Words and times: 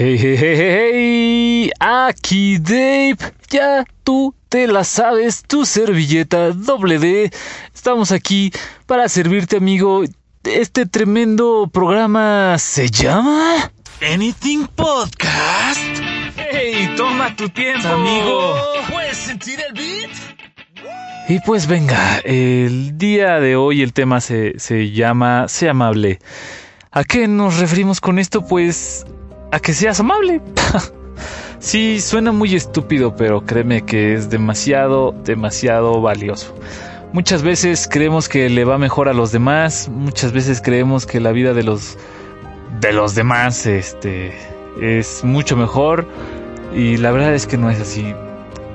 Hey, 0.00 0.16
hey, 0.16 0.36
hey, 0.38 0.54
hey, 0.56 0.80
hey, 0.84 1.70
aquí 1.80 2.58
Dave, 2.58 3.16
ya 3.50 3.84
tú 4.04 4.32
te 4.48 4.68
la 4.68 4.84
sabes, 4.84 5.42
tu 5.42 5.66
servilleta 5.66 6.52
doble 6.52 7.00
D. 7.00 7.32
Estamos 7.74 8.12
aquí 8.12 8.52
para 8.86 9.08
servirte, 9.08 9.56
amigo. 9.56 10.04
Este 10.44 10.86
tremendo 10.86 11.68
programa 11.72 12.54
se 12.60 12.88
llama 12.88 13.72
Anything 14.00 14.68
Podcast. 14.68 15.80
Hey, 16.36 16.94
toma 16.96 17.34
tu 17.34 17.48
tiempo, 17.48 17.88
Amigo, 17.88 18.54
¿puedes 18.92 19.16
sentir 19.16 19.58
el 19.68 19.74
beat? 19.74 20.12
Y 21.28 21.40
pues 21.40 21.66
venga, 21.66 22.18
el 22.18 22.96
día 22.96 23.40
de 23.40 23.56
hoy 23.56 23.82
el 23.82 23.92
tema 23.92 24.20
se, 24.20 24.60
se 24.60 24.92
llama 24.92 25.48
Sea 25.48 25.72
amable. 25.72 26.20
¿A 26.92 27.02
qué 27.02 27.26
nos 27.26 27.58
referimos 27.58 28.00
con 28.00 28.20
esto? 28.20 28.46
Pues 28.46 29.04
a 29.50 29.60
que 29.60 29.72
seas 29.72 30.00
amable. 30.00 30.40
sí, 31.58 32.00
suena 32.00 32.32
muy 32.32 32.54
estúpido, 32.54 33.14
pero 33.16 33.42
créeme 33.44 33.82
que 33.82 34.14
es 34.14 34.30
demasiado, 34.30 35.14
demasiado 35.24 36.00
valioso. 36.00 36.54
Muchas 37.12 37.42
veces 37.42 37.88
creemos 37.90 38.28
que 38.28 38.48
le 38.50 38.64
va 38.64 38.76
mejor 38.78 39.08
a 39.08 39.14
los 39.14 39.32
demás, 39.32 39.88
muchas 39.90 40.32
veces 40.32 40.60
creemos 40.60 41.06
que 41.06 41.20
la 41.20 41.32
vida 41.32 41.54
de 41.54 41.62
los 41.62 41.96
de 42.82 42.92
los 42.92 43.14
demás 43.14 43.64
este 43.66 44.32
es 44.80 45.24
mucho 45.24 45.56
mejor 45.56 46.06
y 46.74 46.98
la 46.98 47.10
verdad 47.10 47.34
es 47.34 47.46
que 47.46 47.56
no 47.56 47.70
es 47.70 47.80
así. 47.80 48.14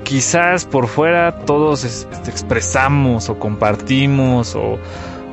Quizás 0.02 0.64
por 0.64 0.88
fuera 0.88 1.44
todos 1.46 1.84
es- 1.84 2.08
este, 2.12 2.30
expresamos 2.30 3.28
o 3.30 3.38
compartimos 3.38 4.56
o, 4.56 4.78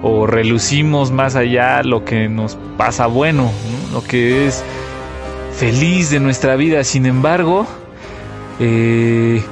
o 0.04 0.28
relucimos 0.28 1.12
más 1.12 1.36
allá 1.36 1.82
lo 1.82 2.06
que 2.06 2.30
nos 2.30 2.56
pasa 2.78 3.08
bueno, 3.08 3.44
¿no? 3.90 3.94
lo 4.00 4.04
que 4.04 4.48
es 4.48 4.64
feliz 5.62 6.10
de 6.10 6.20
nuestra 6.20 6.56
vida. 6.56 6.84
Sin 6.84 7.06
embargo, 7.06 7.68
eh, 8.60 9.44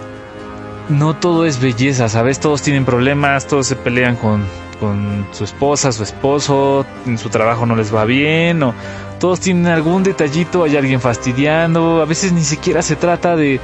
no 0.90 1.15
todo 1.15 1.46
es 1.46 1.62
belleza, 1.62 2.10
¿sabes? 2.10 2.40
Todos 2.40 2.63
tienen 2.63 2.84
problemas, 2.84 3.46
todos 3.46 3.68
se 3.68 3.76
pelean 3.76 4.15
con, 4.15 4.43
con 4.80 5.27
su 5.32 5.43
esposa, 5.43 5.91
su 5.91 6.02
esposo, 6.02 6.84
en 7.05 7.20
su 7.20 7.30
trabajo 7.30 7.68
no 7.68 7.76
les 7.76 7.93
va 7.93 8.05
bien, 8.05 8.63
o 8.63 8.74
todos 9.20 9.40
tienen 9.40 9.68
algún 9.68 10.02
detallito, 10.02 10.63
hay 10.63 10.77
alguien 10.77 10.99
fastidiando, 10.99 12.02
a 12.02 12.05
veces 12.05 12.34
ni 12.34 12.43
siquiera 12.43 12.82
se 12.82 12.96
trata 12.96 13.35
de, 13.35 13.60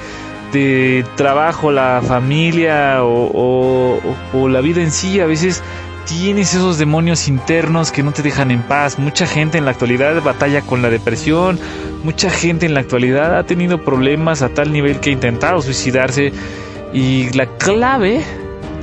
de 0.53 1.03
trabajo, 1.15 1.71
la 1.71 2.03
familia 2.07 3.03
o, 3.03 3.31
o- 3.33 3.99
o 4.37 4.47
la 4.49 4.61
vida 4.61 4.83
en 4.83 4.91
sí, 4.91 5.19
a 5.19 5.25
veces 5.25 5.63
tienes 6.05 6.53
esos 6.53 6.77
demonios 6.77 7.27
internos 7.27 7.91
que 7.91 8.03
no 8.03 8.11
te 8.11 8.21
dejan 8.21 8.51
en 8.51 8.61
paz. 8.61 8.99
Mucha 8.99 9.25
gente 9.25 9.57
en 9.57 9.65
la 9.65 9.71
actualidad 9.71 10.21
batalla 10.21 10.61
con 10.61 10.81
la 10.81 10.89
depresión, 10.89 11.59
mucha 12.03 12.29
gente 12.29 12.65
en 12.65 12.73
la 12.73 12.81
actualidad 12.81 13.37
ha 13.37 13.45
tenido 13.45 13.83
problemas 13.83 14.41
a 14.41 14.49
tal 14.49 14.71
nivel 14.71 14.99
que 14.99 15.09
ha 15.09 15.13
intentado 15.13 15.61
suicidarse 15.61 16.31
y 16.93 17.31
la 17.31 17.47
clave, 17.57 18.21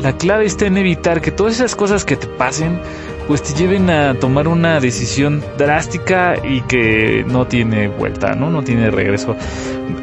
la 0.00 0.16
clave 0.16 0.46
está 0.46 0.66
en 0.66 0.76
evitar 0.76 1.20
que 1.20 1.30
todas 1.30 1.54
esas 1.54 1.74
cosas 1.74 2.04
que 2.04 2.16
te 2.16 2.26
pasen 2.26 2.80
pues 3.28 3.42
te 3.42 3.54
lleven 3.54 3.88
a 3.88 4.14
tomar 4.14 4.48
una 4.48 4.80
decisión 4.80 5.42
drástica 5.56 6.34
y 6.44 6.60
que 6.62 7.24
no 7.26 7.46
tiene 7.46 7.86
vuelta, 7.86 8.34
¿no? 8.34 8.50
No 8.50 8.64
tiene 8.64 8.90
regreso. 8.90 9.36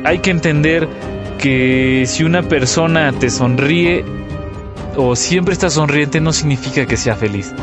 Hay 0.06 0.20
que 0.20 0.32
entender 0.32 0.88
que 1.38 2.06
si 2.08 2.24
una 2.24 2.44
persona 2.44 3.12
te 3.12 3.30
sonríe 3.30 4.06
o 4.96 5.16
siempre 5.16 5.54
está 5.54 5.70
sonriente 5.70 6.20
no 6.20 6.34
significa 6.34 6.86
que 6.86 6.98
sea 6.98 7.16
feliz. 7.16 7.54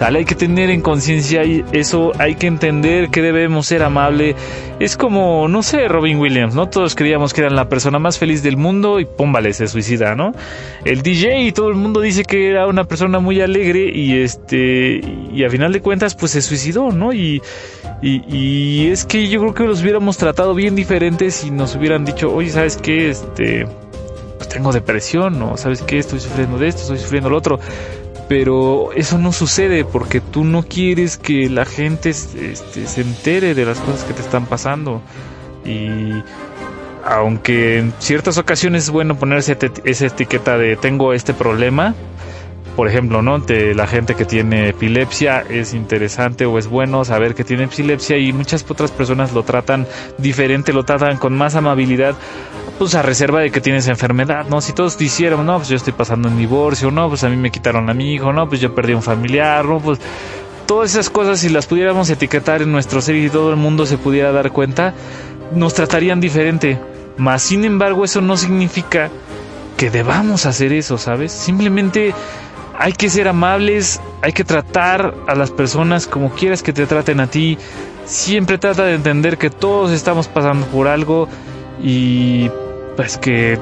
¿Sale? 0.00 0.20
Hay 0.20 0.24
que 0.24 0.34
tener 0.34 0.70
en 0.70 0.80
conciencia 0.80 1.42
eso, 1.72 2.12
hay 2.18 2.36
que 2.36 2.46
entender 2.46 3.10
que 3.10 3.20
debemos 3.20 3.66
ser 3.66 3.82
amable. 3.82 4.34
Es 4.78 4.96
como, 4.96 5.46
no 5.46 5.62
sé, 5.62 5.88
Robin 5.88 6.16
Williams, 6.18 6.54
¿no? 6.54 6.70
Todos 6.70 6.94
creíamos 6.94 7.34
que 7.34 7.42
era 7.42 7.50
la 7.50 7.68
persona 7.68 7.98
más 7.98 8.18
feliz 8.18 8.42
del 8.42 8.56
mundo 8.56 8.98
y 8.98 9.04
pum, 9.04 9.30
vale, 9.30 9.52
se 9.52 9.68
suicida, 9.68 10.14
¿no? 10.14 10.32
El 10.86 11.02
DJ 11.02 11.42
y 11.42 11.52
todo 11.52 11.68
el 11.68 11.74
mundo 11.74 12.00
dice 12.00 12.24
que 12.24 12.48
era 12.48 12.66
una 12.66 12.84
persona 12.84 13.18
muy 13.18 13.42
alegre 13.42 13.92
y 13.94 14.22
este, 14.22 15.02
y 15.34 15.44
a 15.44 15.50
final 15.50 15.70
de 15.70 15.82
cuentas 15.82 16.14
pues 16.14 16.32
se 16.32 16.40
suicidó, 16.40 16.92
¿no? 16.92 17.12
Y, 17.12 17.42
y, 18.00 18.86
es 18.86 19.04
que 19.04 19.28
yo 19.28 19.40
creo 19.40 19.52
que 19.52 19.64
los 19.64 19.82
hubiéramos 19.82 20.16
tratado 20.16 20.54
bien 20.54 20.76
diferentes 20.76 21.44
y 21.44 21.50
nos 21.50 21.76
hubieran 21.76 22.06
dicho, 22.06 22.32
oye, 22.32 22.48
¿sabes 22.48 22.78
qué? 22.78 23.10
Este, 23.10 23.66
tengo 24.50 24.72
depresión, 24.72 25.40
o 25.42 25.56
¿sabes 25.56 25.80
qué? 25.82 25.98
Estoy 25.98 26.20
sufriendo 26.20 26.58
de 26.58 26.68
esto, 26.68 26.82
estoy 26.82 26.98
sufriendo 26.98 27.30
lo 27.30 27.38
otro 27.38 27.58
pero 28.30 28.92
eso 28.92 29.18
no 29.18 29.32
sucede 29.32 29.84
porque 29.84 30.20
tú 30.20 30.44
no 30.44 30.62
quieres 30.62 31.16
que 31.16 31.50
la 31.50 31.64
gente 31.64 32.10
este, 32.10 32.54
se 32.54 33.00
entere 33.00 33.56
de 33.56 33.64
las 33.64 33.80
cosas 33.80 34.04
que 34.04 34.14
te 34.14 34.20
están 34.20 34.46
pasando 34.46 35.02
y 35.64 36.12
aunque 37.04 37.78
en 37.78 37.92
ciertas 37.98 38.38
ocasiones 38.38 38.84
es 38.84 38.90
bueno 38.90 39.18
ponerse 39.18 39.58
esa 39.82 40.06
etiqueta 40.06 40.56
de 40.58 40.76
tengo 40.76 41.12
este 41.12 41.34
problema 41.34 41.96
por 42.76 42.86
ejemplo, 42.86 43.20
¿no? 43.20 43.40
De 43.40 43.74
la 43.74 43.88
gente 43.88 44.14
que 44.14 44.24
tiene 44.24 44.68
epilepsia 44.68 45.44
es 45.50 45.74
interesante 45.74 46.46
o 46.46 46.56
es 46.56 46.68
bueno 46.68 47.04
saber 47.04 47.34
que 47.34 47.42
tiene 47.42 47.64
epilepsia 47.64 48.16
y 48.16 48.32
muchas 48.32 48.64
otras 48.68 48.92
personas 48.92 49.32
lo 49.32 49.42
tratan 49.42 49.88
diferente, 50.18 50.72
lo 50.72 50.84
tratan 50.84 51.16
con 51.16 51.36
más 51.36 51.56
amabilidad, 51.56 52.14
pues 52.80 52.94
a 52.94 53.02
reserva 53.02 53.40
de 53.40 53.50
que 53.50 53.60
tienes 53.60 53.88
enfermedad, 53.88 54.46
¿no? 54.48 54.62
Si 54.62 54.72
todos 54.72 54.96
dijeran, 54.96 55.44
no, 55.44 55.58
pues 55.58 55.68
yo 55.68 55.76
estoy 55.76 55.92
pasando 55.92 56.30
un 56.30 56.38
divorcio, 56.38 56.90
no, 56.90 57.10
pues 57.10 57.22
a 57.24 57.28
mí 57.28 57.36
me 57.36 57.50
quitaron 57.50 57.90
a 57.90 57.92
mi 57.92 58.14
hijo, 58.14 58.32
no, 58.32 58.48
pues 58.48 58.58
yo 58.58 58.74
perdí 58.74 58.94
un 58.94 59.02
familiar, 59.02 59.66
no, 59.66 59.80
pues 59.80 59.98
todas 60.64 60.92
esas 60.92 61.10
cosas 61.10 61.40
si 61.40 61.50
las 61.50 61.66
pudiéramos 61.66 62.08
etiquetar 62.08 62.62
en 62.62 62.72
nuestro 62.72 63.02
ser 63.02 63.16
y 63.16 63.28
todo 63.28 63.50
el 63.50 63.56
mundo 63.56 63.84
se 63.84 63.98
pudiera 63.98 64.32
dar 64.32 64.50
cuenta, 64.50 64.94
nos 65.52 65.74
tratarían 65.74 66.22
diferente. 66.22 66.80
Mas 67.18 67.42
sin 67.42 67.66
embargo, 67.66 68.02
eso 68.02 68.22
no 68.22 68.38
significa 68.38 69.10
que 69.76 69.90
debamos 69.90 70.46
hacer 70.46 70.72
eso, 70.72 70.96
¿sabes? 70.96 71.32
Simplemente 71.32 72.14
hay 72.78 72.94
que 72.94 73.10
ser 73.10 73.28
amables, 73.28 74.00
hay 74.22 74.32
que 74.32 74.44
tratar 74.44 75.14
a 75.26 75.34
las 75.34 75.50
personas 75.50 76.06
como 76.06 76.30
quieras 76.30 76.62
que 76.62 76.72
te 76.72 76.86
traten 76.86 77.20
a 77.20 77.26
ti. 77.26 77.58
Siempre 78.06 78.56
trata 78.56 78.84
de 78.84 78.94
entender 78.94 79.36
que 79.36 79.50
todos 79.50 79.90
estamos 79.92 80.28
pasando 80.28 80.64
por 80.68 80.88
algo 80.88 81.28
y 81.82 82.48
pues 83.00 83.16
que 83.16 83.58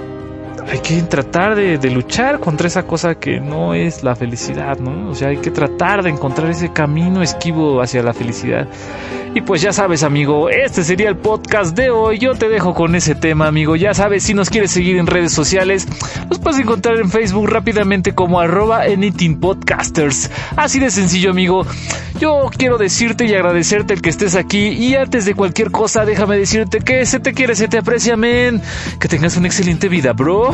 hay 0.69 0.81
que 0.81 1.01
tratar 1.03 1.55
de, 1.55 1.91
luchar 1.93 2.41
contra 2.41 2.67
esa 2.67 2.83
cosa 2.83 3.15
que 3.15 3.39
no 3.39 3.73
es 3.73 4.03
la 4.03 4.17
felicidad, 4.17 4.81
¿no? 4.81 5.11
O 5.11 5.15
sea, 5.15 5.29
hay 5.29 5.37
que 5.37 5.53
tratar 5.53 6.03
de 6.03 6.11
encontrar 6.11 6.51
ese 6.51 6.73
camino 6.73 7.23
esquivo 7.23 7.81
hacia 7.81 8.03
la 8.03 8.13
felicidad. 8.13 8.67
Y 9.37 9.43
pues 9.43 9.63
ya 9.63 9.73
sabes, 9.73 10.03
amigo, 10.03 10.51
este 10.51 10.83
sería 10.83 11.09
el 11.09 11.17
podcast 11.17 11.77
de 11.77 11.89
hoy. 11.91 12.19
Yo 12.19 12.35
te 12.35 12.49
dejo 12.49 12.75
con 12.75 12.97
ese 12.97 13.15
tema, 13.15 13.47
amigo. 13.47 13.77
Ya 13.77 13.95
sabes, 13.95 14.25
si 14.25 14.35
nos 14.35 14.51
quieres 14.51 14.73
seguir 14.73 14.97
en 14.97 15.07
redes 15.07 15.33
sociales, 15.33 15.87
nos 16.29 16.41
puedes 16.41 16.59
encontrar 16.59 16.99
en 16.99 17.09
Facebook 17.09 17.49
rápidamente 17.49 18.17
como 18.17 18.41
arroba 18.41 18.83
anything 18.83 19.37
podcasters. 19.37 20.33
Así 20.57 20.81
de 20.81 20.91
sencillo, 20.91 21.31
amigo. 21.31 21.65
Yo 22.19 22.51
quiero 22.57 22.79
decirte 22.79 23.27
y 23.27 23.35
agradecerte 23.35 23.95
el 23.95 24.03
que 24.03 24.11
estés 24.11 24.35
aquí. 24.35 24.69
Y 24.69 24.97
antes 24.97 25.25
de 25.25 25.35
cualquier 25.35 25.71
cosa, 25.71 26.05
déjame 26.05 26.37
decirte 26.37 26.81
que 26.81 27.07
se 27.07 27.21
te 27.21 27.33
quiere, 27.33 27.55
se 27.55 27.69
te 27.69 27.79
aprecia, 27.79 28.17
men. 28.17 28.61
Que 28.99 29.09
tengas 29.09 29.37
una 29.37 29.47
excelente 29.47 29.89
vida, 29.89 30.13
bro. 30.13 30.53